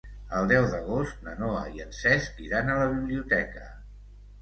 [0.37, 3.73] El deu d'agost na Noa i en Cesc iran a la biblioteca.